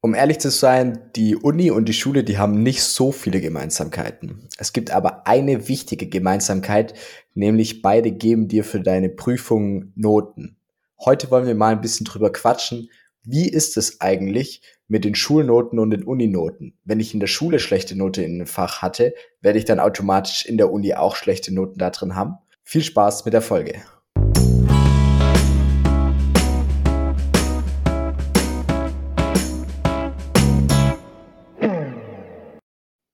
[0.00, 4.46] Um ehrlich zu sein, die Uni und die Schule, die haben nicht so viele Gemeinsamkeiten.
[4.56, 6.94] Es gibt aber eine wichtige Gemeinsamkeit,
[7.34, 10.56] nämlich beide geben dir für deine Prüfungen Noten.
[11.04, 12.90] Heute wollen wir mal ein bisschen drüber quatschen.
[13.24, 16.78] Wie ist es eigentlich mit den Schulnoten und den Uninoten?
[16.84, 20.46] Wenn ich in der Schule schlechte Note in einem Fach hatte, werde ich dann automatisch
[20.46, 22.36] in der Uni auch schlechte Noten da drin haben?
[22.62, 23.82] Viel Spaß mit der Folge.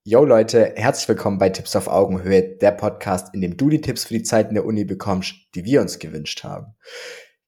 [0.06, 4.04] Yo Leute, herzlich willkommen bei Tipps auf Augenhöhe, der Podcast, in dem du die Tipps
[4.04, 6.74] für die Zeit in der Uni bekommst, die wir uns gewünscht haben.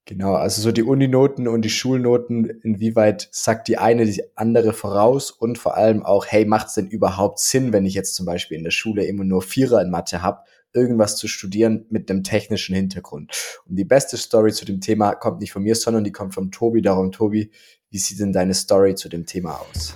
[0.07, 5.31] Genau, also so die Uninoten und die Schulnoten, inwieweit sagt die eine die andere voraus
[5.31, 8.57] und vor allem auch, hey, macht es denn überhaupt Sinn, wenn ich jetzt zum Beispiel
[8.57, 10.41] in der Schule immer nur Vierer in Mathe habe,
[10.73, 13.33] irgendwas zu studieren mit einem technischen Hintergrund?
[13.69, 16.51] Und die beste Story zu dem Thema kommt nicht von mir, sondern die kommt von
[16.51, 16.81] Tobi.
[16.81, 17.51] Darum, Tobi,
[17.91, 19.95] wie sieht denn deine Story zu dem Thema aus?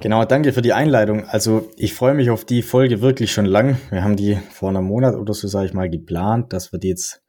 [0.00, 1.24] Genau, danke für die Einleitung.
[1.26, 3.78] Also ich freue mich auf die Folge wirklich schon lang.
[3.90, 6.88] Wir haben die vor einem Monat oder so, sage ich mal, geplant, dass wir die
[6.88, 7.22] jetzt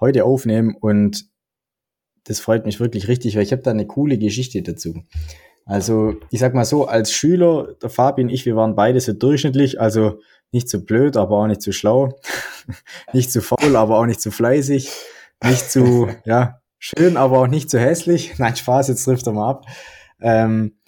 [0.00, 1.26] heute aufnehmen und
[2.24, 5.02] das freut mich wirklich richtig, weil ich habe da eine coole Geschichte dazu.
[5.64, 9.12] Also ich sag mal so, als Schüler, der Fabi und ich, wir waren beide so
[9.12, 12.18] durchschnittlich, also nicht zu blöd, aber auch nicht zu schlau,
[13.12, 14.90] nicht zu faul, aber auch nicht zu fleißig,
[15.44, 18.38] nicht zu, ja, schön, aber auch nicht zu hässlich.
[18.38, 19.66] Nein, Spaß, jetzt trifft er mal ab.
[20.20, 20.78] Ähm,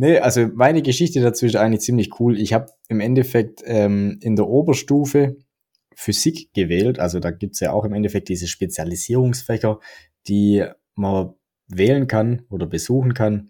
[0.00, 2.38] Nee, also meine Geschichte dazu ist eigentlich ziemlich cool.
[2.38, 5.38] Ich habe im Endeffekt ähm, in der Oberstufe
[5.92, 7.00] Physik gewählt.
[7.00, 9.80] Also da gibt's ja auch im Endeffekt diese Spezialisierungsfächer,
[10.28, 11.34] die man
[11.66, 13.48] wählen kann oder besuchen kann.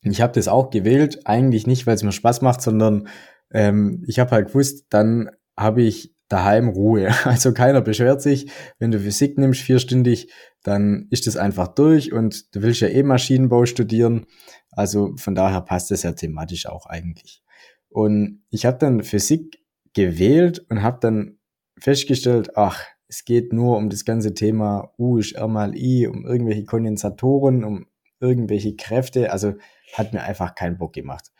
[0.00, 3.08] Ich habe das auch gewählt, eigentlich nicht, weil es mir Spaß macht, sondern
[3.52, 5.28] ähm, ich habe halt gewusst, dann
[5.58, 7.10] habe ich daheim Ruhe.
[7.24, 8.50] Also keiner beschwert sich.
[8.78, 13.02] Wenn du Physik nimmst, vierstündig, dann ist das einfach durch und du willst ja eh
[13.02, 14.26] Maschinenbau studieren.
[14.70, 17.42] Also von daher passt es ja thematisch auch eigentlich.
[17.88, 19.58] Und ich habe dann Physik
[19.94, 21.38] gewählt und habe dann
[21.78, 26.26] festgestellt, ach, es geht nur um das ganze Thema U ist R mal I, um
[26.26, 27.86] irgendwelche Kondensatoren, um
[28.18, 29.30] irgendwelche Kräfte.
[29.30, 29.54] Also
[29.92, 31.30] hat mir einfach keinen Bock gemacht.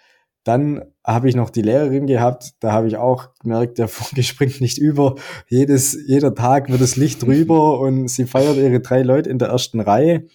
[0.44, 4.60] Dann habe ich noch die Lehrerin gehabt, da habe ich auch gemerkt, der Funke springt
[4.60, 5.16] nicht über.
[5.49, 9.49] Jedes, jeder Tag wird das Licht drüber und sie feiert ihre drei Leute in der
[9.49, 10.27] ersten Reihe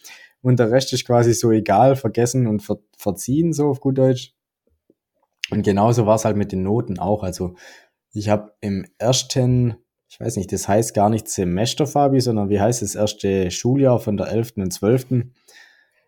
[0.42, 4.34] und der Rest ist quasi so egal, vergessen und ver verziehen, so auf gut Deutsch.
[5.52, 7.24] Und genauso war es halt mit den Noten auch.
[7.24, 7.56] Also
[8.12, 9.78] ich habe im ersten,
[10.10, 14.00] ich weiß nicht, das heißt gar nicht Semester, Fabi, sondern wie heißt das erste Schuljahr
[14.00, 14.54] von der 11.
[14.58, 15.12] und 12.
[15.12, 15.30] Ähm,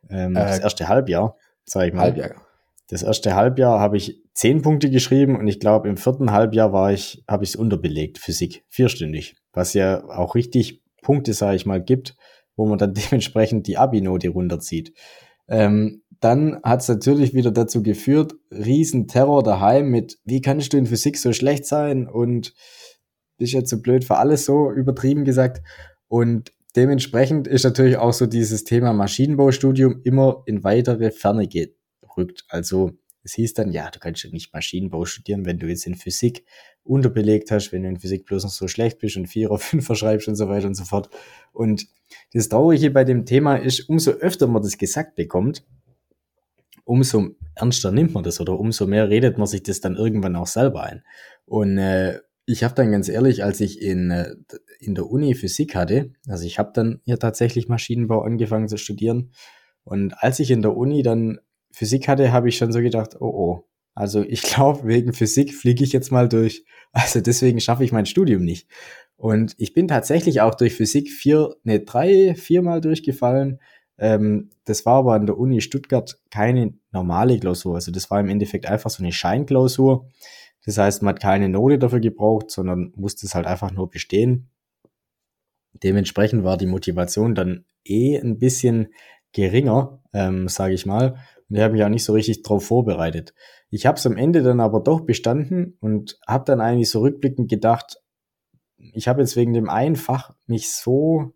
[0.09, 2.01] äh, das erste Halbjahr, sage ich mal.
[2.01, 2.35] Halbjahr.
[2.91, 6.91] Das erste Halbjahr habe ich zehn Punkte geschrieben und ich glaube im vierten Halbjahr war
[6.93, 11.81] ich, habe ich es unterbelegt, Physik, vierstündig, was ja auch richtig Punkte, sage ich mal,
[11.81, 12.15] gibt
[12.55, 14.93] wo man dann dementsprechend die Abi-Note runterzieht.
[15.47, 20.85] Ähm, dann hat es natürlich wieder dazu geführt, Riesenterror daheim mit, wie kannst du in
[20.85, 22.53] Physik so schlecht sein und
[23.37, 25.61] bist jetzt so blöd für alles so, übertrieben gesagt.
[26.07, 31.47] Und dementsprechend ist natürlich auch so dieses Thema Maschinenbaustudium immer in weitere Ferne
[32.13, 32.45] gerückt.
[32.49, 32.91] Also
[33.23, 36.45] es hieß dann, ja, du kannst ja nicht Maschinenbau studieren, wenn du jetzt in Physik
[36.83, 40.27] unterbelegt hast, wenn du in Physik bloß noch so schlecht bist und Vierer, Fünfer schreibst
[40.27, 41.09] und so weiter und so fort.
[41.51, 41.87] Und
[42.33, 45.63] das Traurige bei dem Thema ist, umso öfter man das gesagt bekommt,
[46.83, 50.47] umso ernster nimmt man das oder umso mehr redet man sich das dann irgendwann auch
[50.47, 51.03] selber ein.
[51.45, 54.35] Und äh, ich habe dann ganz ehrlich, als ich in, äh,
[54.79, 59.31] in der Uni Physik hatte, also ich habe dann hier tatsächlich Maschinenbau angefangen zu studieren.
[59.83, 61.39] Und als ich in der Uni dann
[61.71, 65.83] Physik hatte, habe ich schon so gedacht, oh oh, also ich glaube, wegen Physik fliege
[65.83, 66.65] ich jetzt mal durch.
[66.91, 68.67] Also deswegen schaffe ich mein Studium nicht.
[69.15, 73.59] Und ich bin tatsächlich auch durch Physik vier, ne, drei, viermal durchgefallen.
[73.97, 77.75] Ähm, das war aber an der Uni Stuttgart keine normale Klausur.
[77.75, 80.09] Also das war im Endeffekt einfach so eine Scheinklausur.
[80.65, 84.49] Das heißt, man hat keine Note dafür gebraucht, sondern musste es halt einfach nur bestehen.
[85.73, 88.87] Dementsprechend war die Motivation dann eh ein bisschen
[89.33, 91.17] geringer, ähm, sage ich mal.
[91.51, 93.33] Und ich habe mich auch nicht so richtig drauf vorbereitet.
[93.69, 97.49] Ich habe es am Ende dann aber doch bestanden und habe dann eigentlich so rückblickend
[97.49, 97.97] gedacht,
[98.77, 101.33] ich habe jetzt wegen dem einen Fach mich so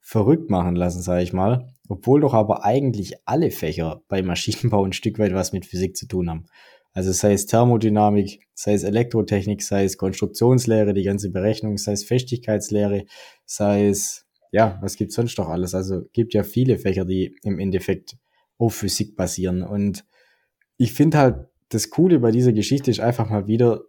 [0.00, 4.94] verrückt machen lassen, sage ich mal, obwohl doch aber eigentlich alle Fächer bei Maschinenbau ein
[4.94, 6.46] Stück weit was mit Physik zu tun haben.
[6.94, 12.04] Also sei es Thermodynamik, sei es Elektrotechnik, sei es Konstruktionslehre, die ganze Berechnung, sei es
[12.04, 13.04] Festigkeitslehre,
[13.44, 15.74] sei es, ja, was gibt's sonst noch alles?
[15.74, 18.16] Also gibt ja viele Fächer, die im Endeffekt
[18.60, 19.62] auf Physik basieren.
[19.62, 20.04] Und
[20.76, 23.82] ich finde halt, das Coole bei dieser Geschichte ist einfach mal wieder,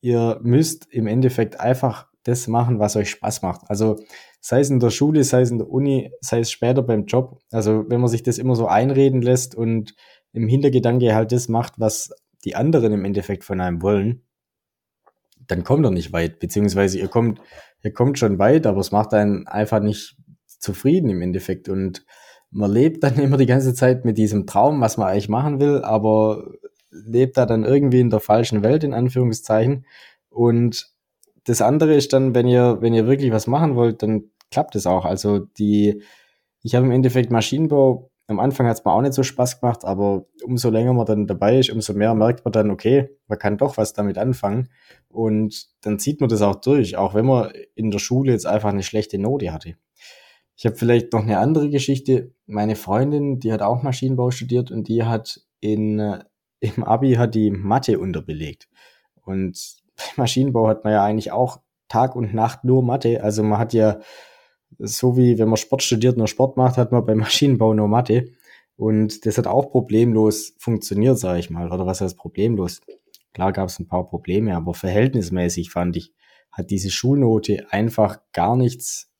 [0.00, 3.62] ihr müsst im Endeffekt einfach das machen, was euch Spaß macht.
[3.68, 3.96] Also
[4.40, 7.40] sei es in der Schule, sei es in der Uni, sei es später beim Job.
[7.50, 9.94] Also wenn man sich das immer so einreden lässt und
[10.32, 12.10] im Hintergedanke halt das macht, was
[12.44, 14.22] die anderen im Endeffekt von einem wollen,
[15.46, 16.38] dann kommt er nicht weit.
[16.38, 17.40] Beziehungsweise ihr kommt,
[17.82, 20.16] ihr kommt schon weit, aber es macht einen einfach nicht
[20.46, 21.68] zufrieden im Endeffekt.
[21.68, 22.04] Und
[22.50, 25.82] man lebt dann immer die ganze Zeit mit diesem Traum, was man eigentlich machen will,
[25.82, 26.44] aber
[26.90, 29.86] lebt da dann irgendwie in der falschen Welt, in Anführungszeichen.
[30.30, 30.90] Und
[31.44, 34.86] das andere ist dann, wenn ihr, wenn ihr wirklich was machen wollt, dann klappt es
[34.86, 35.04] auch.
[35.04, 36.02] Also die,
[36.62, 39.84] ich habe im Endeffekt Maschinenbau, am Anfang hat es mir auch nicht so Spaß gemacht,
[39.84, 43.56] aber umso länger man dann dabei ist, umso mehr merkt man dann, okay, man kann
[43.56, 44.68] doch was damit anfangen.
[45.08, 48.70] Und dann zieht man das auch durch, auch wenn man in der Schule jetzt einfach
[48.70, 49.76] eine schlechte Note hatte.
[50.56, 52.32] Ich habe vielleicht noch eine andere Geschichte.
[52.46, 56.24] Meine Freundin, die hat auch Maschinenbau studiert und die hat in, äh,
[56.60, 58.68] im Abi hat die Mathe unterbelegt.
[59.22, 59.76] Und
[60.16, 63.22] Maschinenbau hat man ja eigentlich auch Tag und Nacht nur Mathe.
[63.22, 64.00] Also man hat ja,
[64.78, 68.32] so wie wenn man Sport studiert, nur Sport macht, hat man beim Maschinenbau nur Mathe.
[68.76, 71.70] Und das hat auch problemlos funktioniert, sage ich mal.
[71.70, 72.80] Oder was heißt problemlos?
[73.34, 76.14] Klar gab es ein paar Probleme, aber verhältnismäßig fand ich,
[76.50, 79.10] hat diese Schulnote einfach gar nichts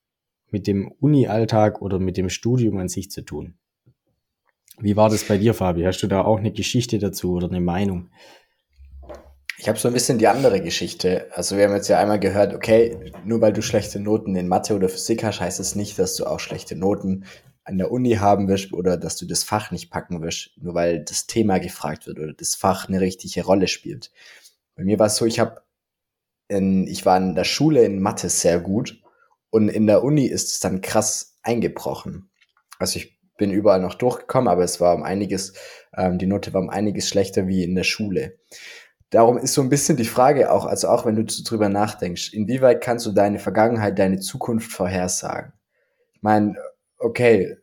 [0.51, 3.55] mit dem Uni-Alltag oder mit dem Studium an sich zu tun.
[4.79, 5.83] Wie war das bei dir, Fabi?
[5.85, 8.11] Hast du da auch eine Geschichte dazu oder eine Meinung?
[9.59, 11.29] Ich habe so ein bisschen die andere Geschichte.
[11.33, 14.75] Also wir haben jetzt ja einmal gehört, okay, nur weil du schlechte Noten in Mathe
[14.75, 17.25] oder Physik hast, heißt es das nicht, dass du auch schlechte Noten
[17.65, 21.03] an der Uni haben wirst oder dass du das Fach nicht packen wirst, nur weil
[21.03, 24.13] das Thema gefragt wird oder das Fach eine richtige Rolle spielt.
[24.77, 25.63] Bei mir war es so, ich habe
[26.49, 29.03] ich war in der Schule in Mathe sehr gut
[29.57, 32.31] und in der Uni ist es dann krass eingebrochen.
[32.79, 35.55] Also ich bin überall noch durchgekommen, aber es war um einiges,
[35.97, 38.39] ähm, die Note war um einiges schlechter wie in der Schule
[39.11, 42.81] darum ist so ein bisschen die Frage auch, also auch wenn du drüber nachdenkst, inwieweit
[42.81, 45.53] kannst du deine Vergangenheit, deine Zukunft vorhersagen?
[46.15, 46.57] Ich meine,
[46.99, 47.57] okay,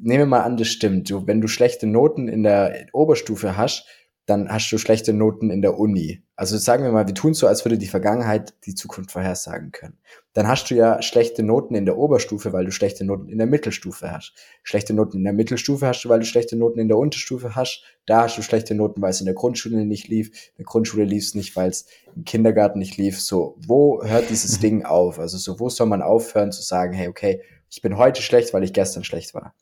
[0.00, 1.10] nehme mal an, das stimmt.
[1.10, 3.86] Du, wenn du schlechte Noten in der Oberstufe hast,
[4.28, 6.22] dann hast du schlechte Noten in der Uni.
[6.36, 9.96] Also sagen wir mal, wir tun so, als würde die Vergangenheit die Zukunft vorhersagen können.
[10.34, 13.46] Dann hast du ja schlechte Noten in der Oberstufe, weil du schlechte Noten in der
[13.46, 14.34] Mittelstufe hast.
[14.62, 17.84] Schlechte Noten in der Mittelstufe hast du, weil du schlechte Noten in der Unterstufe hast.
[18.04, 20.28] Da hast du schlechte Noten, weil es in der Grundschule nicht lief.
[20.28, 23.18] In der Grundschule lief es nicht, weil es im Kindergarten nicht lief.
[23.22, 25.18] So, wo hört dieses Ding auf?
[25.18, 27.40] Also so, wo soll man aufhören zu sagen, hey, okay,
[27.70, 29.54] ich bin heute schlecht, weil ich gestern schlecht war?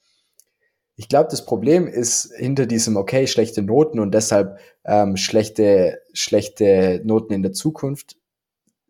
[0.98, 7.02] Ich glaube, das Problem ist hinter diesem, okay, schlechte Noten und deshalb ähm, schlechte, schlechte
[7.04, 8.16] Noten in der Zukunft,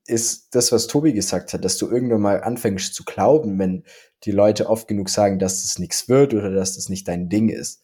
[0.06, 3.82] ist das, was Tobi gesagt hat, dass du irgendwann mal anfängst zu glauben, wenn
[4.22, 7.48] die Leute oft genug sagen, dass das nichts wird oder dass das nicht dein Ding
[7.48, 7.82] ist.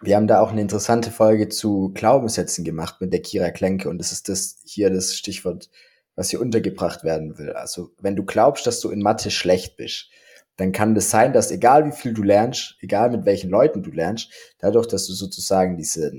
[0.00, 3.98] Wir haben da auch eine interessante Folge zu Glaubenssätzen gemacht mit der Kira Klenke und
[3.98, 5.70] das ist das hier das Stichwort,
[6.16, 7.52] was hier untergebracht werden will.
[7.52, 10.08] Also wenn du glaubst, dass du in Mathe schlecht bist,
[10.56, 13.90] dann kann das sein, dass egal wie viel du lernst, egal mit welchen Leuten du
[13.90, 16.12] lernst, dadurch, dass du sozusagen diese,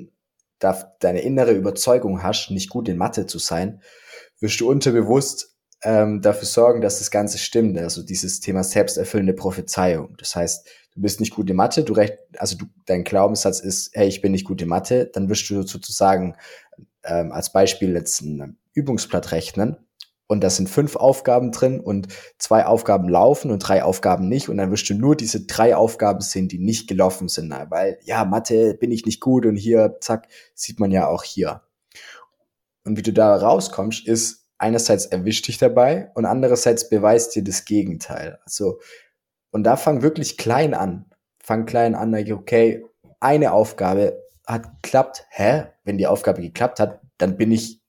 [0.59, 3.81] deine innere Überzeugung hast, nicht gut in Mathe zu sein,
[4.39, 7.77] wirst du unterbewusst ähm, dafür sorgen, dass das Ganze stimmt.
[7.77, 10.15] Also dieses Thema selbsterfüllende Prophezeiung.
[10.17, 13.91] Das heißt, du bist nicht gut in Mathe, du recht, also du, dein Glaubenssatz ist,
[13.93, 16.35] hey, ich bin nicht gut in Mathe, dann wirst du sozusagen
[17.03, 19.77] ähm, als Beispiel jetzt ein Übungsblatt rechnen
[20.27, 22.07] und da sind fünf Aufgaben drin und
[22.37, 26.21] zwei Aufgaben laufen und drei Aufgaben nicht und dann wirst du nur diese drei Aufgaben
[26.21, 30.27] sehen, die nicht gelaufen sind, weil ja, Mathe bin ich nicht gut und hier, zack,
[30.53, 31.61] sieht man ja auch hier.
[32.85, 37.65] Und wie du da rauskommst, ist einerseits erwischt dich dabei und andererseits beweist dir das
[37.65, 38.39] Gegenteil.
[38.45, 38.79] Also,
[39.51, 41.05] und da fang wirklich klein an.
[41.41, 42.83] Fang klein an, okay,
[43.19, 45.25] eine Aufgabe hat geklappt.
[45.29, 45.65] Hä?
[45.83, 47.81] Wenn die Aufgabe geklappt hat, dann bin ich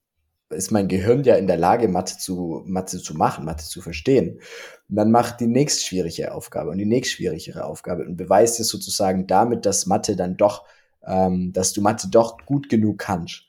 [0.51, 4.41] ist mein Gehirn ja in der Lage, Mathe zu, Mathe zu machen, Mathe zu verstehen.
[4.89, 8.65] Und dann macht die nächst schwierige Aufgabe und die nächst schwierigere Aufgabe und beweist dir
[8.65, 10.65] sozusagen damit, dass Mathe dann doch,
[11.05, 13.45] ähm, dass du Mathe doch gut genug kannst.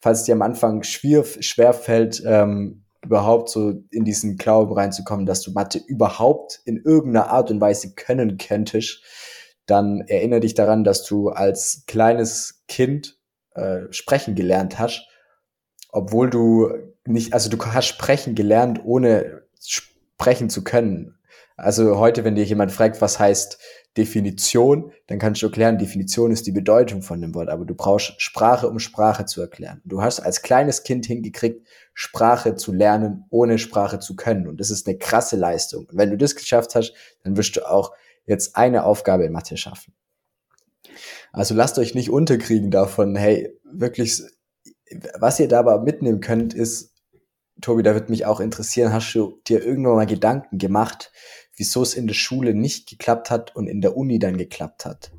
[0.00, 5.42] Falls dir am Anfang schwer, schwer fällt, ähm, überhaupt so in diesen Glauben reinzukommen, dass
[5.42, 9.02] du Mathe überhaupt in irgendeiner Art und Weise können könntest,
[9.66, 13.18] dann erinnere dich daran, dass du als kleines Kind
[13.54, 15.09] äh, sprechen gelernt hast
[15.92, 16.70] obwohl du
[17.06, 21.16] nicht, also du hast sprechen gelernt, ohne sprechen zu können.
[21.56, 23.58] Also heute, wenn dir jemand fragt, was heißt
[23.96, 28.20] Definition, dann kannst du erklären, Definition ist die Bedeutung von dem Wort, aber du brauchst
[28.22, 29.82] Sprache, um Sprache zu erklären.
[29.84, 34.46] Du hast als kleines Kind hingekriegt, Sprache zu lernen, ohne Sprache zu können.
[34.46, 35.86] Und das ist eine krasse Leistung.
[35.86, 36.94] Und wenn du das geschafft hast,
[37.24, 37.92] dann wirst du auch
[38.26, 39.92] jetzt eine Aufgabe in Mathe schaffen.
[41.32, 44.22] Also lasst euch nicht unterkriegen davon, hey, wirklich
[45.18, 46.94] was ihr da aber mitnehmen könnt, ist,
[47.60, 51.12] Tobi, da wird mich auch interessieren, hast du dir irgendwann mal Gedanken gemacht,
[51.56, 55.10] wieso es in der Schule nicht geklappt hat und in der Uni dann geklappt hat?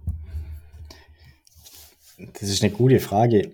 [2.17, 3.51] Das ist eine gute Frage.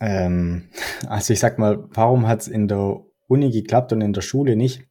[0.00, 0.68] Ähm,
[1.08, 4.56] also ich sag mal, warum hat es in der Uni geklappt und in der Schule
[4.56, 4.82] nicht?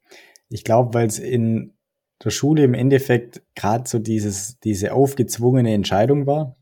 [0.49, 1.75] Ich glaube, weil es in
[2.23, 6.57] der Schule im Endeffekt gerade so dieses, diese aufgezwungene Entscheidung war.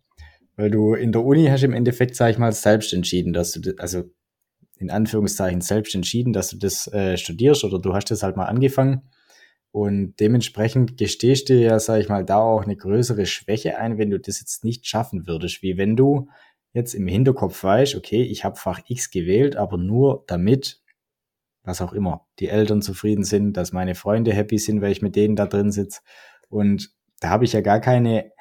[0.57, 3.61] Weil du in der Uni hast im Endeffekt, sag ich mal, selbst entschieden, dass du,
[3.61, 4.03] das, also
[4.79, 8.45] in Anführungszeichen selbst entschieden, dass du das äh, studierst oder du hast das halt mal
[8.45, 9.03] angefangen.
[9.71, 14.09] Und dementsprechend gestehst du ja, sag ich mal, da auch eine größere Schwäche ein, wenn
[14.09, 16.29] du das jetzt nicht schaffen würdest, wie wenn du
[16.73, 20.81] jetzt im Hinterkopf weißt, okay, ich habe Fach X gewählt, aber nur damit,
[21.63, 25.15] was auch immer, die Eltern zufrieden sind, dass meine Freunde happy sind, weil ich mit
[25.15, 26.01] denen da drin sitze.
[26.49, 28.31] Und da habe ich ja gar keine,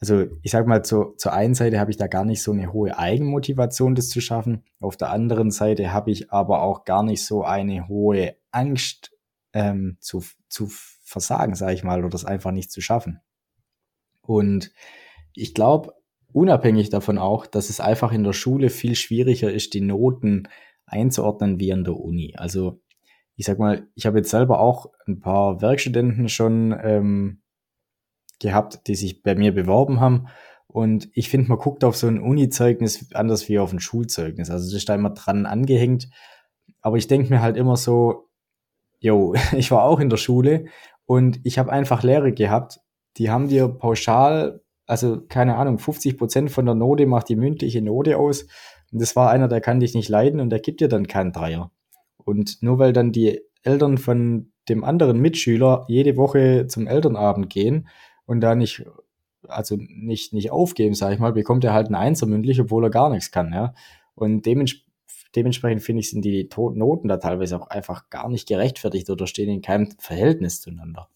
[0.00, 2.72] also ich sag mal, zu, zur einen Seite habe ich da gar nicht so eine
[2.72, 4.64] hohe Eigenmotivation, das zu schaffen.
[4.80, 9.12] Auf der anderen Seite habe ich aber auch gar nicht so eine hohe Angst
[9.52, 10.68] ähm, zu, zu
[11.02, 13.20] versagen, sage ich mal, oder das einfach nicht zu schaffen.
[14.22, 14.72] Und
[15.34, 15.92] ich glaube,
[16.32, 20.48] unabhängig davon auch, dass es einfach in der Schule viel schwieriger ist, die Noten
[20.86, 22.34] einzuordnen wie an der Uni.
[22.36, 22.80] Also
[23.36, 27.39] ich sag mal, ich habe jetzt selber auch ein paar Werkstudenten schon ähm,
[28.40, 30.26] gehabt, die sich bei mir beworben haben.
[30.66, 34.50] Und ich finde, man guckt auf so ein Uni-Zeugnis anders wie auf ein Schulzeugnis.
[34.50, 36.08] Also das ist da immer dran angehängt.
[36.80, 38.28] Aber ich denke mir halt immer so,
[39.00, 40.66] yo, ich war auch in der Schule
[41.06, 42.80] und ich habe einfach Lehre gehabt,
[43.16, 47.82] die haben dir pauschal, also keine Ahnung, 50 Prozent von der Note macht die mündliche
[47.82, 48.46] Note aus
[48.92, 51.32] und das war einer, der kann dich nicht leiden und der gibt dir dann keinen
[51.32, 51.70] Dreier.
[52.16, 57.88] Und nur weil dann die Eltern von dem anderen Mitschüler jede Woche zum Elternabend gehen
[58.30, 58.84] und da nicht,
[59.48, 62.90] also nicht, nicht aufgeben, sag ich mal, bekommt er halt einen Einser mündlich, obwohl er
[62.90, 63.74] gar nichts kann, ja.
[64.14, 64.76] Und dements
[65.34, 69.48] dementsprechend finde ich, sind die Noten da teilweise auch einfach gar nicht gerechtfertigt oder stehen
[69.48, 71.08] in keinem Verhältnis zueinander.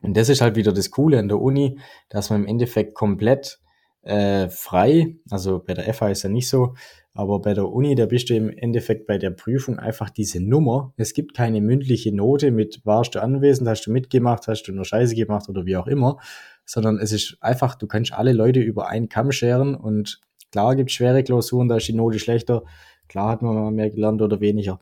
[0.00, 1.78] Und das ist halt wieder das Coole an der Uni,
[2.08, 3.58] dass man im Endeffekt komplett
[4.02, 6.74] äh, frei, also bei der FH ist ja nicht so,
[7.18, 10.94] aber bei der Uni, da bist du im Endeffekt bei der Prüfung einfach diese Nummer.
[10.96, 14.84] Es gibt keine mündliche Note mit, warst du anwesend, hast du mitgemacht, hast du nur
[14.84, 16.20] Scheiße gemacht oder wie auch immer,
[16.64, 20.20] sondern es ist einfach, du kannst alle Leute über einen Kamm scheren und
[20.52, 22.62] klar gibt schwere Klausuren, da ist die Note schlechter,
[23.08, 24.78] klar hat man mal mehr gelernt oder weniger.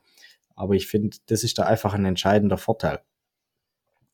[0.54, 3.00] Aber ich finde, das ist da einfach ein entscheidender Vorteil.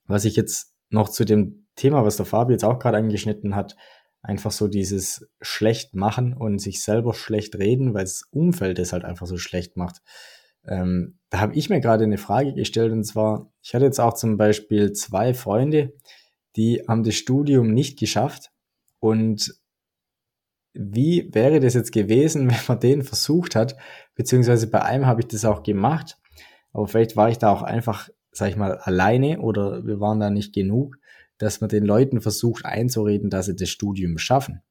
[0.06, 3.74] Was ich jetzt noch zu dem Thema, was der Fabi jetzt auch gerade angeschnitten hat,
[4.22, 9.04] einfach so dieses schlecht machen und sich selber schlecht reden, weil das Umfeld es halt
[9.04, 10.00] einfach so schlecht macht.
[10.64, 14.14] Ähm, da habe ich mir gerade eine Frage gestellt und zwar, ich hatte jetzt auch
[14.14, 15.92] zum Beispiel zwei Freunde,
[16.54, 18.52] die haben das Studium nicht geschafft
[19.00, 19.54] und
[20.72, 23.76] wie wäre das jetzt gewesen, wenn man den versucht hat,
[24.14, 26.16] beziehungsweise bei einem habe ich das auch gemacht,
[26.72, 30.30] aber vielleicht war ich da auch einfach, sag ich mal, alleine oder wir waren da
[30.30, 30.96] nicht genug
[31.38, 34.62] dass man den Leuten versucht einzureden, dass sie das Studium schaffen.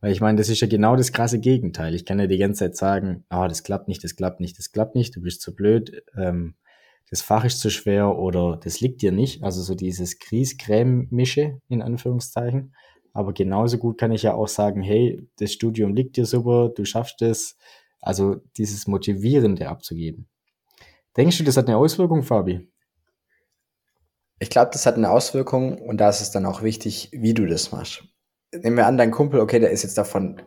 [0.00, 1.94] Weil ich meine, das ist ja genau das krasse Gegenteil.
[1.94, 4.58] Ich kann ja die ganze Zeit sagen, ah, oh, das klappt nicht, das klappt nicht,
[4.58, 6.54] das klappt nicht, du bist zu blöd, ähm,
[7.10, 9.42] das Fach ist zu schwer oder das liegt dir nicht.
[9.42, 12.74] Also so dieses Grieß-Creme-Mische in Anführungszeichen.
[13.12, 16.84] Aber genauso gut kann ich ja auch sagen, hey, das Studium liegt dir super, du
[16.84, 17.56] schaffst es.
[18.00, 20.28] Also dieses Motivierende abzugeben.
[21.16, 22.68] Denkst du, das hat eine Auswirkung, Fabi?
[24.38, 27.46] Ich glaube, das hat eine Auswirkung und da ist es dann auch wichtig, wie du
[27.46, 28.04] das machst.
[28.52, 30.40] Nehmen wir an, dein Kumpel, okay, der ist jetzt davon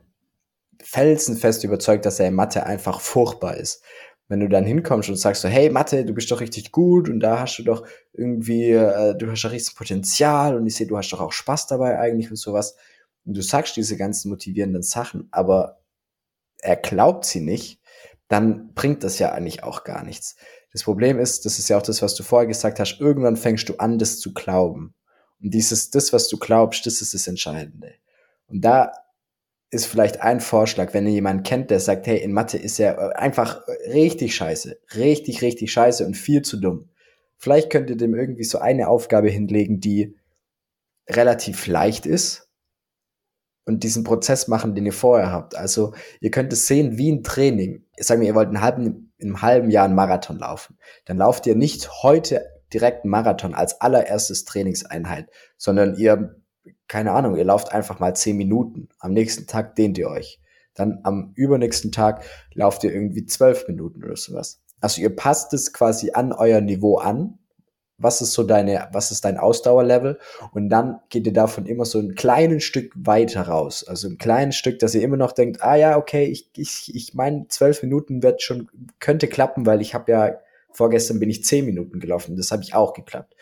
[0.82, 3.84] felsenfest überzeugt, dass er in Mathe einfach furchtbar ist.
[4.28, 7.20] Wenn du dann hinkommst und sagst so, hey Mathe, du bist doch richtig gut und
[7.20, 10.98] da hast du doch irgendwie, äh, du hast doch richtig Potenzial und ich sehe, du
[10.98, 12.76] hast doch auch Spaß dabei eigentlich und sowas.
[13.26, 15.82] Und du sagst diese ganzen motivierenden Sachen, aber
[16.62, 17.82] er glaubt sie nicht,
[18.30, 20.38] dann bringt das ja eigentlich auch gar nichts.
[20.72, 23.68] Das Problem ist, das ist ja auch das, was du vorher gesagt hast, irgendwann fängst
[23.70, 24.94] du an, das zu glauben.
[25.42, 27.94] Und dieses, das, was du glaubst, das ist das Entscheidende.
[28.48, 28.92] Und da
[29.70, 33.18] ist vielleicht ein Vorschlag, wenn ihr jemanden kennt, der sagt, hey, in Mathe ist er
[33.18, 36.90] einfach richtig scheiße, richtig, richtig scheiße und viel zu dumm.
[37.38, 40.16] Vielleicht könnt ihr dem irgendwie so eine Aufgabe hinlegen, die
[41.10, 42.51] relativ leicht ist
[43.74, 45.56] und diesen Prozess machen, den ihr vorher habt.
[45.56, 47.86] Also ihr könnt es sehen wie ein Training.
[47.98, 51.46] Sagen wir, ihr wollt einen halben in einem halben Jahr einen Marathon laufen, dann lauft
[51.46, 56.42] ihr nicht heute direkt einen Marathon als allererstes Trainingseinheit, sondern ihr,
[56.88, 58.90] keine Ahnung, ihr lauft einfach mal zehn Minuten.
[59.00, 60.42] Am nächsten Tag dehnt ihr euch.
[60.74, 62.24] Dann am übernächsten Tag
[62.54, 64.62] lauft ihr irgendwie zwölf Minuten oder sowas.
[64.80, 67.38] Also ihr passt es quasi an euer Niveau an
[68.02, 70.20] was ist so deine, was ist dein Ausdauerlevel?
[70.54, 73.86] Und dann geht ihr davon immer so ein kleines Stück weiter raus.
[73.88, 77.14] Also ein kleines Stück, dass ihr immer noch denkt, ah ja, okay, ich, ich, ich
[77.14, 80.36] meine, zwölf Minuten wird schon, könnte klappen, weil ich habe ja,
[80.72, 82.36] vorgestern bin ich zehn Minuten gelaufen.
[82.36, 83.36] Das habe ich auch geklappt.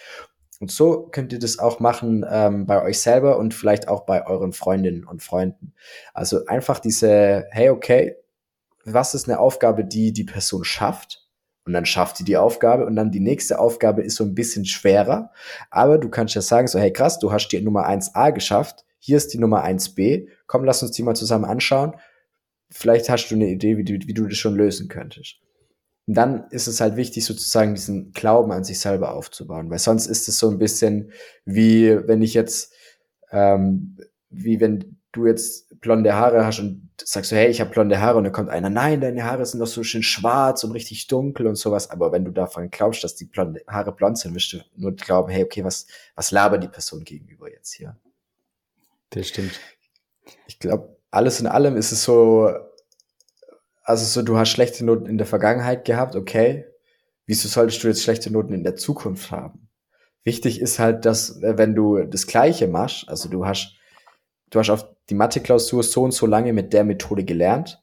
[0.60, 4.28] Und so könnt ihr das auch machen ähm, bei euch selber und vielleicht auch bei
[4.28, 5.74] euren Freundinnen und Freunden.
[6.13, 8.18] Also einfach diese, hey, okay,
[8.84, 11.28] was ist eine Aufgabe, die die Person schafft?
[11.66, 14.66] Und dann schafft sie die Aufgabe und dann die nächste Aufgabe ist so ein bisschen
[14.66, 15.32] schwerer.
[15.70, 19.18] Aber du kannst ja sagen, so, hey krass, du hast die Nummer 1a geschafft, hier
[19.18, 21.94] ist die Nummer 1b, komm, lass uns die mal zusammen anschauen.
[22.70, 25.38] Vielleicht hast du eine Idee, wie, wie du das schon lösen könntest.
[26.10, 30.08] Und dann ist es halt wichtig, sozusagen diesen Glauben an sich selber aufzubauen, weil sonst
[30.08, 31.12] ist es so ein bisschen
[31.46, 32.74] wie, wenn ich jetzt,
[33.32, 33.96] ähm,
[34.32, 38.17] wie wenn du jetzt blonde Haare hast und sagst so, hey, ich habe blonde Haare
[38.17, 41.48] und dann kommt einer, nein, deine Haare sind doch so schön schwarz und richtig dunkel
[41.48, 41.89] und sowas.
[41.89, 45.31] Aber wenn du davon glaubst, dass die blonde Haare blond sind, wirst du nur glauben,
[45.31, 47.95] hey, okay, was, was labert die Person gegenüber jetzt hier?
[49.12, 49.59] Das stimmt.
[50.48, 52.51] Ich glaube, alles in allem ist es so,
[53.83, 56.65] also so, du hast schlechte Noten in der Vergangenheit gehabt, okay.
[57.25, 59.69] Wieso solltest du jetzt schlechte Noten in der Zukunft haben?
[60.24, 63.75] Wichtig ist halt, dass, äh, wenn du das Gleiche machst, also du hast,
[64.50, 67.82] du hast auf die Mathe-Klausur so und so lange mit der Methode gelernt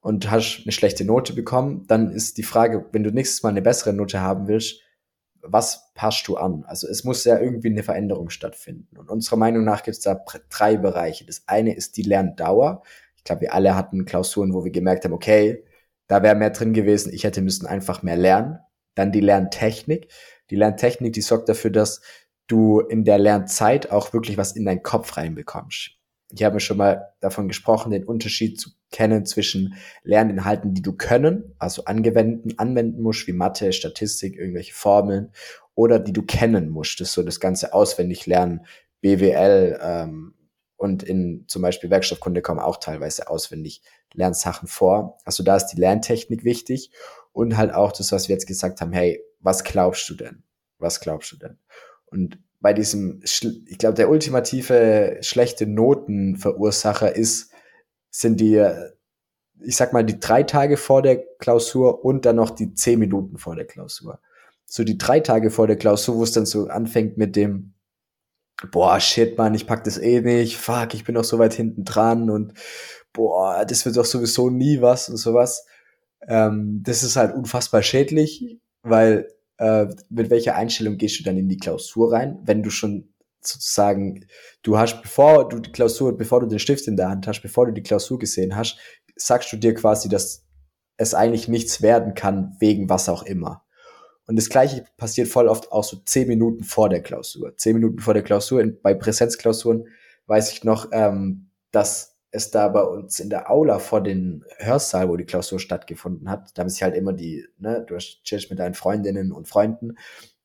[0.00, 3.62] und hast eine schlechte Note bekommen, dann ist die Frage, wenn du nächstes Mal eine
[3.62, 4.80] bessere Note haben willst,
[5.46, 6.64] was passt du an?
[6.66, 8.96] Also es muss ja irgendwie eine Veränderung stattfinden.
[8.96, 11.26] Und unserer Meinung nach gibt es da drei Bereiche.
[11.26, 12.82] Das eine ist die Lerndauer
[13.24, 15.64] ich glaube, wir alle hatten Klausuren, wo wir gemerkt haben, okay,
[16.08, 18.58] da wäre mehr drin gewesen, ich hätte müssen einfach mehr lernen.
[18.94, 20.08] Dann die Lerntechnik.
[20.50, 22.02] Die Lerntechnik, die sorgt dafür, dass
[22.46, 25.92] du in der Lernzeit auch wirklich was in deinen Kopf reinbekommst.
[26.30, 31.54] Ich habe schon mal davon gesprochen, den Unterschied zu kennen zwischen Lerninhalten, die du können,
[31.58, 35.32] also angewenden, anwenden musst, wie Mathe, Statistik, irgendwelche Formeln,
[35.74, 38.66] oder die du kennen musst, das ist so das ganze auswendig lernen,
[39.00, 40.34] BWL, ähm,
[40.76, 43.82] und in zum Beispiel Werkstoffkunde kommen auch teilweise auswendig
[44.12, 45.18] Lernsachen vor.
[45.24, 46.90] Also da ist die Lerntechnik wichtig
[47.32, 50.42] und halt auch das, was wir jetzt gesagt haben, hey, was glaubst du denn?
[50.78, 51.58] Was glaubst du denn?
[52.14, 57.50] Und bei diesem, ich glaube, der ultimative schlechte Notenverursacher ist,
[58.10, 58.64] sind die,
[59.60, 63.36] ich sag mal, die drei Tage vor der Klausur und dann noch die zehn Minuten
[63.36, 64.20] vor der Klausur.
[64.64, 67.74] So die drei Tage vor der Klausur, wo es dann so anfängt mit dem,
[68.70, 71.84] boah, shit, Mann, ich pack das eh nicht, fuck, ich bin noch so weit hinten
[71.84, 72.54] dran und
[73.12, 75.66] boah, das wird doch sowieso nie was und sowas.
[76.28, 81.48] Ähm, das ist halt unfassbar schädlich, weil äh, mit welcher Einstellung gehst du dann in
[81.48, 84.26] die Klausur rein, wenn du schon sozusagen,
[84.62, 87.66] du hast, bevor du die Klausur, bevor du den Stift in der Hand hast, bevor
[87.66, 88.78] du die Klausur gesehen hast,
[89.16, 90.44] sagst du dir quasi, dass
[90.96, 93.64] es eigentlich nichts werden kann, wegen was auch immer.
[94.26, 97.56] Und das gleiche passiert voll oft auch so zehn Minuten vor der Klausur.
[97.56, 99.86] Zehn Minuten vor der Klausur, in, bei Präsenzklausuren
[100.26, 105.08] weiß ich noch, ähm, dass es da bei uns in der Aula vor den Hörsaal,
[105.08, 108.58] wo die Klausur stattgefunden hat, da haben sich halt immer die, ne, du chillst mit
[108.58, 109.96] deinen Freundinnen und Freunden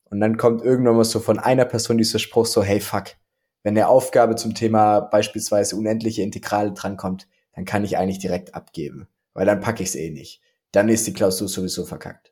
[0.06, 3.16] und dann kommt irgendwann mal so von einer Person dieser Spruch so, hey fuck,
[3.64, 9.08] wenn eine Aufgabe zum Thema beispielsweise unendliche Integrale drankommt, dann kann ich eigentlich direkt abgeben,
[9.34, 10.42] weil dann packe ich es eh nicht.
[10.72, 12.32] Dann ist die Klausur sowieso verkackt.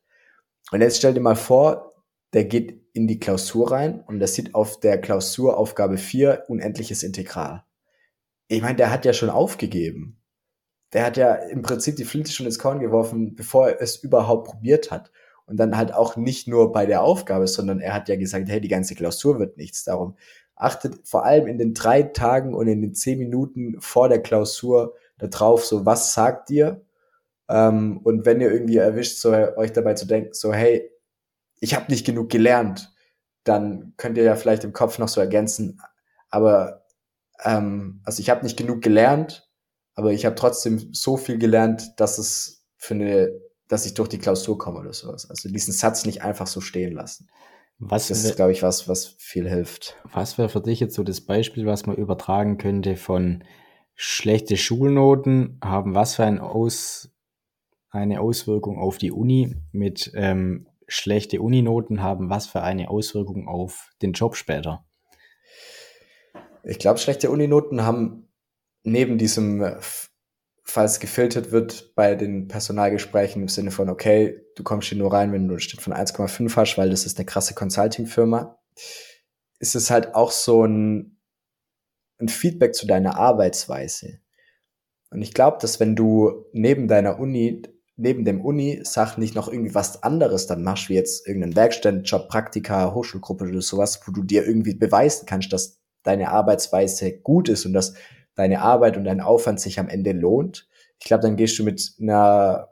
[0.72, 4.54] Und jetzt stell dir mal vor, der geht in die Klausur rein und der sieht
[4.54, 7.64] auf der Klausuraufgabe 4 unendliches Integral.
[8.48, 10.22] Ich meine, der hat ja schon aufgegeben.
[10.94, 14.48] Der hat ja im Prinzip die Flinte schon ins Korn geworfen, bevor er es überhaupt
[14.48, 15.12] probiert hat.
[15.46, 18.62] Und dann halt auch nicht nur bei der Aufgabe, sondern er hat ja gesagt, hey,
[18.62, 19.84] die ganze Klausur wird nichts.
[19.84, 20.16] Darum
[20.56, 24.96] achtet vor allem in den drei Tagen und in den zehn Minuten vor der Klausur
[25.18, 26.82] darauf, so was sagt dir
[27.50, 30.90] ähm, und wenn ihr irgendwie erwischt, so euch dabei zu denken, so hey,
[31.60, 32.94] ich habe nicht genug gelernt,
[33.44, 35.82] dann könnt ihr ja vielleicht im Kopf noch so ergänzen,
[36.30, 36.86] aber
[37.44, 39.50] ähm, also ich habe nicht genug gelernt,
[39.96, 43.32] aber ich habe trotzdem so viel gelernt, dass es für eine,
[43.68, 45.30] dass ich durch die Klausur komme oder sowas.
[45.30, 47.30] Also diesen Satz nicht einfach so stehen lassen.
[47.80, 49.98] Was das ist, glaube ich, was, was viel hilft.
[50.04, 53.44] Was wäre für dich jetzt so das Beispiel, was man übertragen könnte von
[53.94, 57.10] schlechte Schulnoten haben was für ein Aus,
[57.90, 63.92] eine Auswirkung auf die Uni mit ähm, schlechte Uninoten haben was für eine Auswirkung auf
[64.02, 64.87] den Job später?
[66.64, 68.30] Ich glaube, schlechte Uninoten haben
[68.84, 69.66] neben diesem,
[70.64, 75.32] falls gefiltert wird bei den Personalgesprächen im Sinne von, okay, du kommst hier nur rein,
[75.32, 78.60] wenn du einen Schnitt von 1,5 hast, weil das ist eine krasse Consulting-Firma,
[79.60, 81.20] ist es halt auch so ein,
[82.20, 84.20] ein Feedback zu deiner Arbeitsweise.
[85.10, 87.64] Und ich glaube, dass wenn du neben deiner Uni
[87.98, 92.94] neben dem Uni-Sachen nicht noch irgendwie was anderes dann machst, wie jetzt irgendeinen Werkstättenjob, Praktika,
[92.94, 97.74] Hochschulgruppe oder sowas, wo du dir irgendwie beweisen kannst, dass deine Arbeitsweise gut ist und
[97.74, 97.94] dass
[98.36, 100.68] deine Arbeit und dein Aufwand sich am Ende lohnt.
[101.00, 102.70] Ich glaube, dann gehst du mit einer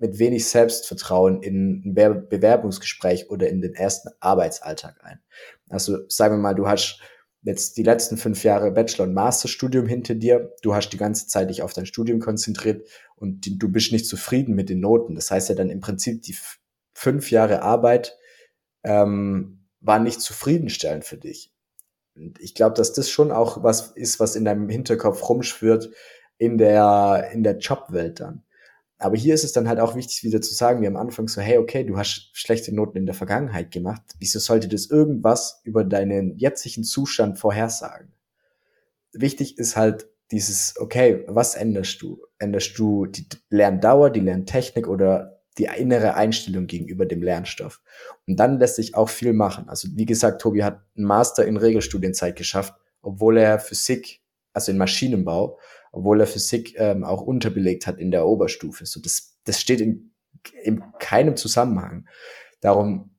[0.00, 5.20] mit wenig Selbstvertrauen in ein Be Bewerbungsgespräch oder in den ersten Arbeitsalltag ein.
[5.68, 7.00] Also sagen wir mal, du hast
[7.42, 11.50] jetzt die letzten fünf Jahre Bachelor- und Masterstudium hinter dir, du hast die ganze Zeit
[11.50, 15.14] dich auf dein Studium konzentriert und die, du bist nicht zufrieden mit den Noten.
[15.14, 16.36] Das heißt ja dann im Prinzip, die
[16.94, 18.16] fünf Jahre Arbeit
[18.84, 21.52] ähm, waren nicht zufriedenstellend für dich.
[22.18, 25.90] Und ich glaube, dass das schon auch was ist, was in deinem Hinterkopf rumschwirrt
[26.36, 28.42] in der, in der Jobwelt dann.
[28.98, 31.40] Aber hier ist es dann halt auch wichtig, wieder zu sagen, wie am Anfang so,
[31.40, 34.02] hey, okay, du hast schlechte Noten in der Vergangenheit gemacht.
[34.18, 38.12] Wieso sollte das irgendwas über deinen jetzigen Zustand vorhersagen?
[39.12, 42.20] Wichtig ist halt dieses, okay, was änderst du?
[42.38, 47.80] Änderst du die Lerndauer, die Lerntechnik oder die innere Einstellung gegenüber dem Lernstoff?
[48.26, 49.68] Und dann lässt sich auch viel machen.
[49.68, 54.20] Also wie gesagt, Tobi hat einen Master in Regelstudienzeit geschafft, obwohl er Physik,
[54.52, 55.58] also in Maschinenbau,
[55.92, 58.86] obwohl er Physik ähm, auch unterbelegt hat in der Oberstufe.
[58.86, 60.12] So, das, das steht in,
[60.62, 62.06] in keinem Zusammenhang.
[62.60, 63.10] Darum,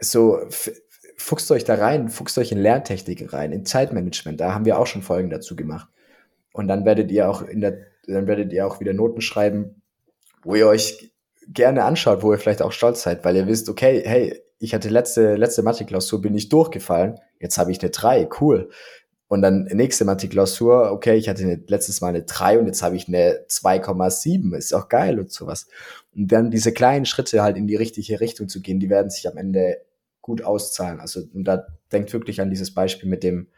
[0.00, 0.40] so,
[1.16, 4.40] fuchst euch da rein, fuchst euch in Lerntechnik rein, in Zeitmanagement.
[4.40, 5.88] Da haben wir auch schon Folgen dazu gemacht.
[6.52, 9.79] Und dann werdet ihr auch in der, dann werdet ihr auch wieder Noten schreiben,
[10.42, 11.12] wo ihr euch
[11.48, 14.88] gerne anschaut, wo ihr vielleicht auch stolz seid, weil ihr wisst, okay, hey, ich hatte
[14.88, 18.70] letzte, letzte Mathe-Klausur, bin ich durchgefallen, jetzt habe ich eine 3, cool.
[19.26, 22.96] Und dann nächste Mathe-Klausur, okay, ich hatte eine, letztes Mal eine 3 und jetzt habe
[22.96, 25.68] ich eine 2,7, ist auch geil und sowas.
[26.14, 29.28] Und dann diese kleinen Schritte halt in die richtige Richtung zu gehen, die werden sich
[29.28, 29.78] am Ende
[30.20, 31.00] gut auszahlen.
[31.00, 33.48] Also, und da denkt wirklich an dieses Beispiel mit dem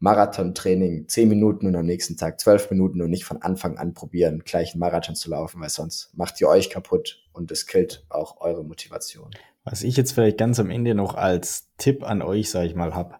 [0.00, 4.42] Marathon-Training, 10 Minuten und am nächsten Tag 12 Minuten und nicht von Anfang an probieren,
[4.44, 8.40] gleich einen Marathon zu laufen, weil sonst macht ihr euch kaputt und es killt auch
[8.40, 9.30] eure Motivation.
[9.64, 12.94] Was ich jetzt vielleicht ganz am Ende noch als Tipp an euch, sage ich mal,
[12.94, 13.16] habe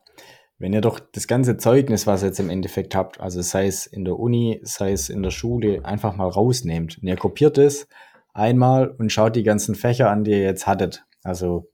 [0.60, 3.86] wenn ihr doch das ganze Zeugnis, was ihr jetzt im Endeffekt habt, also sei es
[3.86, 7.86] in der Uni, sei es in der Schule, einfach mal rausnehmt und ihr kopiert es
[8.34, 11.04] einmal und schaut die ganzen Fächer an, die ihr jetzt hattet.
[11.22, 11.70] Also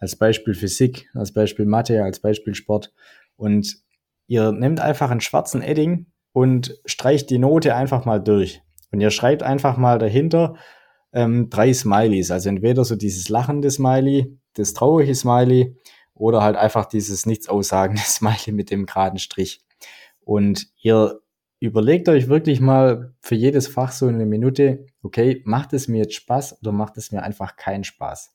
[0.00, 2.92] als Beispiel Physik, als Beispiel Mathe, als Beispiel Sport.
[3.36, 3.82] Und
[4.28, 8.62] ihr nehmt einfach einen schwarzen Edding und streicht die Note einfach mal durch.
[8.92, 10.54] Und ihr schreibt einfach mal dahinter
[11.12, 12.30] ähm, drei Smileys.
[12.30, 15.76] Also entweder so dieses lachende Smiley, das traurige Smiley
[16.14, 19.64] oder halt einfach dieses nichts aussagende Smiley mit dem geraden Strich.
[20.20, 21.20] Und ihr
[21.58, 26.14] überlegt euch wirklich mal für jedes Fach so eine Minute, okay, macht es mir jetzt
[26.14, 28.30] Spaß oder macht es mir einfach keinen Spaß?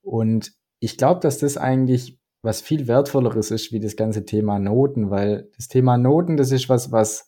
[0.00, 5.10] Und ich glaube, dass das eigentlich was viel wertvolleres ist wie das ganze Thema Noten,
[5.10, 7.26] weil das Thema Noten, das ist was, was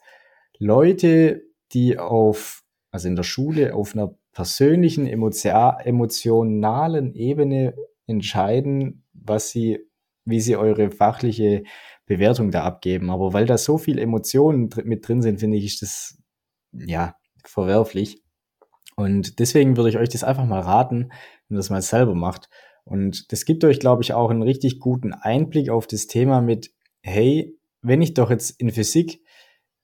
[0.59, 1.43] Leute,
[1.73, 7.75] die auf, also in der Schule auf einer persönlichen, emotionalen Ebene
[8.07, 9.81] entscheiden, was sie,
[10.25, 11.65] wie sie eure fachliche
[12.07, 13.11] Bewertung da abgeben.
[13.11, 16.19] Aber weil da so viel Emotionen mit drin sind, finde ich, ist das,
[16.73, 18.23] ja, verwerflich.
[18.97, 21.11] Und deswegen würde ich euch das einfach mal raten,
[21.49, 22.49] wenn ihr das mal selber macht.
[22.85, 26.73] Und das gibt euch, glaube ich, auch einen richtig guten Einblick auf das Thema mit,
[27.03, 29.23] hey, wenn ich doch jetzt in Physik,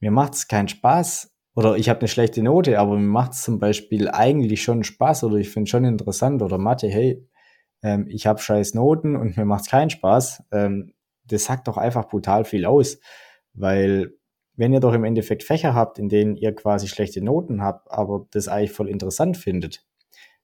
[0.01, 3.43] mir macht es keinen Spaß oder ich habe eine schlechte Note, aber mir macht es
[3.43, 7.27] zum Beispiel eigentlich schon Spaß oder ich finde schon interessant oder Mathe, hey,
[7.83, 10.93] ähm, ich habe scheiß Noten und mir macht's keinen Spaß, ähm,
[11.25, 12.99] das sagt doch einfach brutal viel aus,
[13.55, 14.13] weil
[14.57, 18.27] wenn ihr doch im Endeffekt Fächer habt, in denen ihr quasi schlechte Noten habt, aber
[18.31, 19.85] das eigentlich voll interessant findet,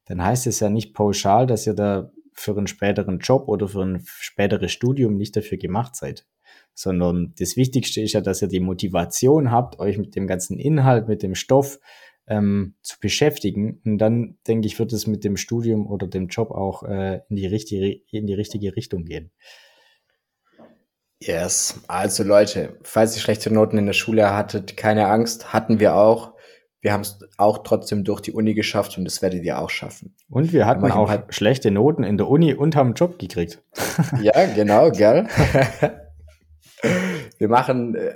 [0.06, 3.82] dann heißt es ja nicht pauschal, dass ihr da für einen späteren Job oder für
[3.82, 6.26] ein späteres Studium nicht dafür gemacht seid,
[6.74, 11.08] sondern das Wichtigste ist ja, dass ihr die Motivation habt, euch mit dem ganzen Inhalt,
[11.08, 11.78] mit dem Stoff,
[12.26, 13.80] ähm, zu beschäftigen.
[13.84, 17.36] Und dann, denke ich, wird es mit dem Studium oder dem Job auch äh, in,
[17.36, 19.30] die richtige, in die richtige Richtung gehen.
[21.20, 25.94] Yes, also Leute, falls ihr schlechte Noten in der Schule hattet, keine Angst, hatten wir
[25.94, 26.31] auch.
[26.82, 30.16] Wir haben es auch trotzdem durch die Uni geschafft und das werdet ihr auch schaffen.
[30.28, 33.62] Und wir hatten auch halt schlechte Noten in der Uni und haben einen Job gekriegt.
[34.20, 35.28] Ja, genau, gell?
[37.38, 38.14] wir machen, äh,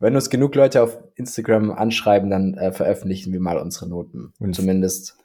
[0.00, 4.32] wenn uns genug Leute auf Instagram anschreiben, dann äh, veröffentlichen wir mal unsere Noten.
[4.40, 5.16] Und zumindest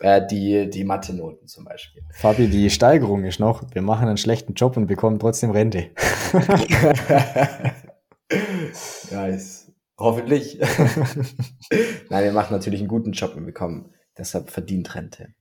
[0.00, 2.02] äh, die, die Mathe-Noten zum Beispiel.
[2.12, 5.90] Fabi, die Steigerung ist noch, wir machen einen schlechten Job und bekommen trotzdem Rente.
[9.10, 9.57] nice.
[9.98, 10.58] Hoffentlich.
[12.08, 15.34] Nein, wir machen natürlich einen guten Job und bekommen deshalb verdient Rente.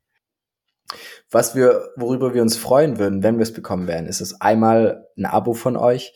[1.30, 5.08] Was wir, worüber wir uns freuen würden, wenn wir es bekommen werden, ist es einmal
[5.18, 6.14] ein Abo von euch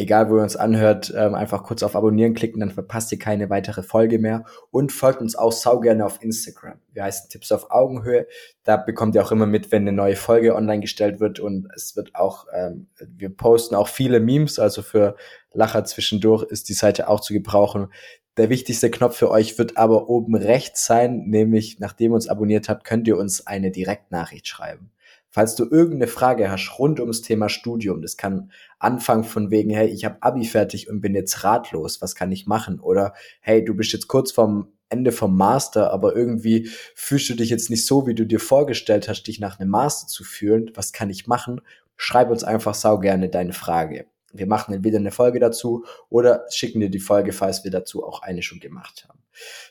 [0.00, 3.50] egal wo ihr uns anhört, ähm, einfach kurz auf Abonnieren klicken, dann verpasst ihr keine
[3.50, 4.44] weitere Folge mehr.
[4.70, 6.78] Und folgt uns auch sau gerne auf Instagram.
[6.92, 8.26] Wir heißen Tipps auf Augenhöhe.
[8.64, 11.38] Da bekommt ihr auch immer mit, wenn eine neue Folge online gestellt wird.
[11.38, 15.16] Und es wird auch, ähm, wir posten auch viele Memes, also für
[15.52, 17.88] Lacher zwischendurch ist die Seite auch zu gebrauchen.
[18.36, 22.68] Der wichtigste Knopf für euch wird aber oben rechts sein, nämlich nachdem ihr uns abonniert
[22.68, 24.92] habt, könnt ihr uns eine Direktnachricht schreiben.
[25.32, 29.88] Falls du irgendeine Frage hast rund ums Thema Studium, das kann anfangen von wegen, hey,
[29.88, 32.80] ich habe Abi fertig und bin jetzt ratlos, was kann ich machen?
[32.80, 37.48] Oder hey, du bist jetzt kurz vorm Ende vom Master, aber irgendwie fühlst du dich
[37.48, 40.72] jetzt nicht so, wie du dir vorgestellt hast, dich nach einem Master zu fühlen.
[40.74, 41.60] Was kann ich machen?
[41.96, 44.06] Schreib uns einfach sau gerne deine Frage.
[44.32, 48.22] Wir machen entweder eine Folge dazu oder schicken dir die Folge, falls wir dazu auch
[48.22, 49.20] eine schon gemacht haben.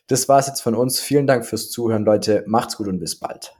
[0.07, 0.99] Das war's jetzt von uns.
[0.99, 2.43] Vielen Dank fürs Zuhören, Leute.
[2.47, 3.53] Macht's gut und bis bald.